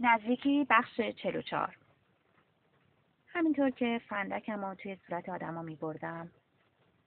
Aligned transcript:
نزدیکی 0.00 0.66
بخش 0.70 1.00
چلو 1.00 1.42
چار 1.42 1.76
همینطور 3.28 3.70
که 3.70 4.00
فندکم 4.08 4.64
رو 4.64 4.74
توی 4.74 4.96
صورت 4.96 5.28
آدما 5.28 5.62
می 5.62 5.76
بردم 5.76 6.30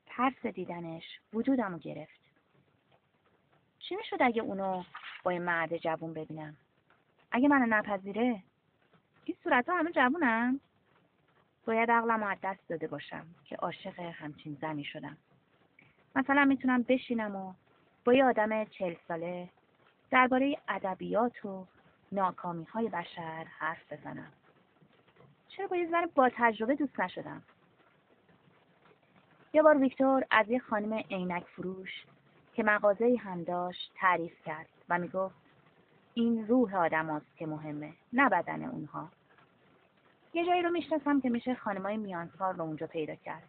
ترس 0.05 0.45
دیدنش 0.45 1.03
وجودم 1.33 1.71
رو 1.73 1.79
گرفت. 1.79 2.19
چی 3.79 3.95
می‌شد 3.95 4.17
اگه 4.19 4.41
اونو 4.41 4.83
با 5.23 5.33
یه 5.33 5.39
مرد 5.39 5.77
جوون 5.77 6.13
ببینم؟ 6.13 6.55
اگه 7.31 7.47
منو 7.47 7.65
نپذیره؟ 7.65 8.43
این 9.25 9.37
صورت 9.43 9.69
ها 9.69 9.79
همه 9.79 9.91
جوونم 9.91 10.59
باید 11.65 11.91
عقلم 11.91 12.23
از 12.23 12.37
دست 12.43 12.69
داده 12.69 12.87
باشم 12.87 13.25
که 13.45 13.55
عاشق 13.55 13.99
همچین 13.99 14.57
زنی 14.61 14.83
شدم. 14.83 15.17
مثلا 16.15 16.45
می‌تونم 16.45 16.83
بشینم 16.83 17.35
و 17.35 17.53
با 18.05 18.13
یه 18.13 18.25
آدم 18.25 18.65
چل 18.65 18.95
ساله 19.07 19.49
درباره 20.11 20.57
ادبیات 20.67 21.45
و 21.45 21.65
ناکامی 22.11 22.63
های 22.63 22.89
بشر 22.89 23.45
حرف 23.59 23.93
بزنم. 23.93 24.31
چرا 25.47 25.67
با 25.67 25.75
یه 25.75 25.89
زن 25.91 26.05
با 26.15 26.29
تجربه 26.35 26.75
دوست 26.75 26.99
نشدم؟ 26.99 27.43
یه 29.53 29.61
بار 29.61 29.77
ویکتور 29.77 30.25
از 30.31 30.49
یه 30.49 30.59
خانم 30.59 30.93
عینک 30.93 31.43
فروش 31.43 32.05
که 32.53 32.63
مغازه 32.63 33.17
هم 33.23 33.43
داشت 33.43 33.91
تعریف 33.95 34.43
کرد 34.45 34.67
و 34.89 34.99
می‌گفت 34.99 35.35
این 36.13 36.47
روح 36.47 36.75
آدم 36.75 37.21
که 37.35 37.45
مهمه 37.47 37.93
نه 38.13 38.29
بدن 38.29 38.63
اونها. 38.63 39.09
یه 40.33 40.45
جایی 40.45 40.61
رو 40.61 40.69
می‌شناسم 40.69 41.21
که 41.21 41.29
میشه 41.29 41.55
خانمای 41.55 41.97
میانسال 41.97 42.55
رو 42.55 42.61
اونجا 42.61 42.87
پیدا 42.87 43.15
کرد. 43.15 43.43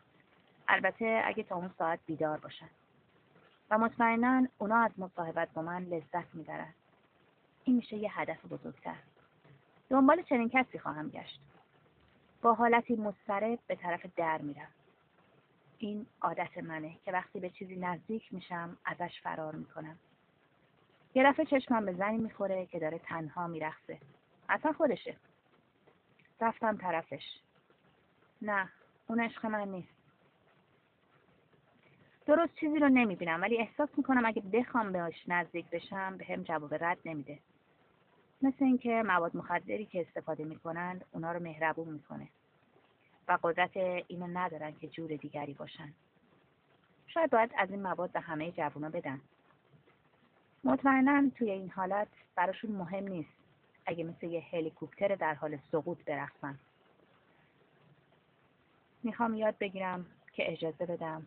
البته 0.68 1.22
اگه 1.24 1.42
تا 1.42 1.56
اون 1.56 1.70
ساعت 1.78 2.00
بیدار 2.06 2.38
باشن. 2.38 2.68
و 3.70 3.78
مطمئنا 3.78 4.46
اونا 4.58 4.76
از 4.76 4.90
مصاحبت 4.98 5.48
با 5.54 5.62
من 5.62 5.84
لذت 5.84 6.34
می‌برن. 6.34 6.74
این 7.64 7.76
میشه 7.76 7.96
یه 7.96 8.20
هدف 8.20 8.44
بزرگتر. 8.44 8.96
دنبال 9.90 10.22
چنین 10.22 10.48
کسی 10.48 10.78
خواهم 10.78 11.08
گشت. 11.08 11.40
با 12.42 12.54
حالتی 12.54 12.96
مضطرب 12.96 13.58
به 13.66 13.76
طرف 13.76 14.06
در 14.16 14.38
میرم. 14.38 14.68
این 15.78 16.06
عادت 16.20 16.58
منه 16.58 16.96
که 17.04 17.12
وقتی 17.12 17.40
به 17.40 17.50
چیزی 17.50 17.76
نزدیک 17.76 18.34
میشم 18.34 18.76
ازش 18.84 19.20
فرار 19.22 19.54
می‌کنم. 19.54 19.98
یه 21.14 21.24
دفعه 21.24 21.44
چشمم 21.44 21.86
به 21.86 21.92
زنی 21.92 22.18
می‌خوره 22.18 22.66
که 22.66 22.78
داره 22.78 22.98
تنها 22.98 23.46
میرخصه 23.46 23.98
اصلا 24.48 24.72
خودشه. 24.72 25.16
رفتم 26.40 26.76
طرفش. 26.76 27.40
نه 28.42 28.68
اون 29.06 29.20
عشق 29.20 29.46
من 29.46 29.68
نیست. 29.68 29.99
درست 32.26 32.54
چیزی 32.54 32.78
رو 32.78 32.88
نمی‌بینم 32.88 33.40
ولی 33.42 33.58
احساس 33.58 33.88
می‌کنم 33.96 34.26
اگه 34.26 34.42
بخوام 34.42 34.92
بهش 34.92 35.28
نزدیک 35.28 35.70
بشم 35.70 36.16
به 36.16 36.24
هم 36.24 36.42
جواب 36.42 36.74
رد 36.74 36.98
نمیده. 37.04 37.38
مثل 38.42 38.64
اینکه 38.64 39.02
مواد 39.06 39.36
مخدری 39.36 39.86
که 39.86 40.00
استفاده 40.00 40.44
می‌کنند 40.44 41.04
اونا 41.12 41.32
رو 41.32 41.40
مهربون 41.40 41.88
می‌کنه 41.88 42.28
و 43.28 43.38
قدرت 43.42 43.76
اینو 43.76 44.26
ندارن 44.26 44.74
که 44.80 44.88
جور 44.88 45.16
دیگری 45.16 45.54
باشن. 45.54 45.92
شاید 47.06 47.30
باید 47.30 47.50
از 47.58 47.70
این 47.70 47.82
مواد 47.82 48.12
به 48.12 48.20
همه 48.20 48.50
جوونا 48.50 48.88
بدن. 48.88 49.20
مطمئنا 50.64 51.30
توی 51.38 51.50
این 51.50 51.70
حالت 51.70 52.08
براشون 52.34 52.70
مهم 52.70 53.08
نیست 53.08 53.30
اگه 53.86 54.04
مثل 54.04 54.26
یه 54.26 54.44
هلیکوپتر 54.52 55.14
در 55.14 55.34
حال 55.34 55.58
سقوط 55.72 56.04
برقصن. 56.04 56.58
می‌خوام 59.02 59.34
یاد 59.34 59.58
بگیرم 59.58 60.06
که 60.32 60.52
اجازه 60.52 60.86
بدم 60.86 61.26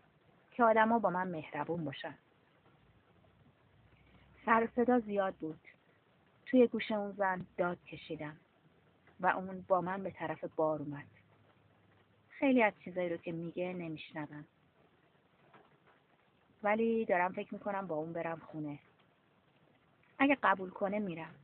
که 0.54 0.64
آدما 0.64 1.00
با 1.00 1.10
من 1.10 1.28
مهربون 1.28 1.86
باشن. 1.86 2.18
سر 4.46 4.70
صدا 4.76 5.00
زیاد 5.00 5.34
بود. 5.34 5.60
توی 6.46 6.68
گوش 6.68 6.92
اون 6.92 7.12
زن 7.12 7.46
داد 7.58 7.84
کشیدم 7.84 8.38
و 9.20 9.28
اون 9.28 9.66
با 9.68 9.82
من 9.82 10.04
به 10.04 10.12
طرف 10.12 10.44
بار 10.56 10.80
اومد. 10.80 11.08
خیلی 12.30 12.64
از 12.64 12.74
چیزایی 12.84 13.10
رو 13.10 13.18
که 13.18 13.32
میگه 13.32 13.74
نمیشنوم. 13.74 14.46
ولی 16.64 17.06
دارم 17.06 17.32
فکر 17.32 17.54
می‌کنم 17.54 17.88
با 17.88 17.96
اون 17.96 18.14
برم 18.14 18.40
خونه. 18.40 18.80
اگه 20.20 20.38
قبول 20.44 20.70
کنه 20.70 21.00
میرم. 21.00 21.36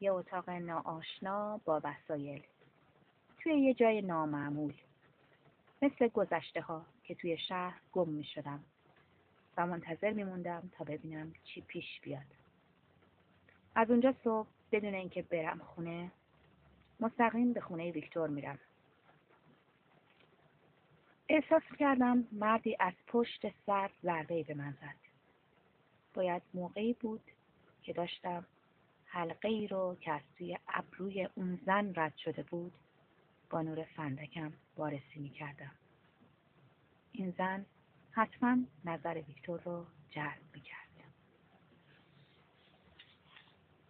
یه 0.00 0.12
اتاق 0.12 0.50
ناآشنا 0.50 1.60
با 1.64 1.80
وسایل. 1.84 2.42
توی 3.38 3.52
یه 3.52 3.74
جای 3.74 4.02
نامعمول. 4.02 4.74
مثل 5.82 6.08
گذشته 6.08 6.60
ها 6.60 6.86
که 7.04 7.14
توی 7.14 7.38
شهر 7.38 7.80
گم 7.92 8.08
می 8.08 8.24
شدم 8.24 8.64
و 9.56 9.66
منتظر 9.66 10.12
می 10.12 10.24
موندم 10.24 10.70
تا 10.72 10.84
ببینم 10.84 11.32
چی 11.44 11.60
پیش 11.60 12.00
بیاد. 12.02 12.26
از 13.74 13.90
اونجا 13.90 14.14
صبح 14.24 14.48
بدون 14.72 14.94
اینکه 14.94 15.22
برم 15.22 15.58
خونه 15.58 16.10
مستقیم 17.00 17.52
به 17.52 17.60
خونه 17.60 17.90
ویکتور 17.90 18.28
میرم. 18.28 18.58
احساس 21.28 21.62
کردم 21.78 22.28
مردی 22.32 22.76
از 22.80 22.92
پشت 23.06 23.54
سر 23.66 23.90
ضربه 24.02 24.42
به 24.42 24.54
من 24.54 24.70
زد. 24.70 24.96
باید 26.14 26.42
موقعی 26.54 26.92
بود 26.92 27.22
که 27.82 27.92
داشتم 27.92 28.46
حلقه 29.06 29.48
ای 29.48 29.66
رو 29.66 29.96
که 30.00 30.12
از 30.12 30.22
توی 30.38 30.58
ابروی 30.68 31.28
اون 31.34 31.60
زن 31.66 31.92
رد 31.96 32.16
شده 32.16 32.42
بود 32.42 32.72
با 33.52 33.62
نور 33.62 33.84
فندکم 33.84 34.52
وارسی 34.76 35.20
می 35.20 35.30
کردم. 35.30 35.72
این 37.12 37.30
زن 37.38 37.66
حتما 38.10 38.56
نظر 38.84 39.22
ویکتور 39.28 39.60
رو 39.60 39.86
جلب 40.10 40.42
می 40.54 40.60
کرد. 40.60 40.91